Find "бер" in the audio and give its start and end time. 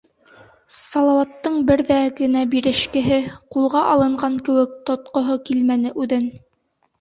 1.67-1.83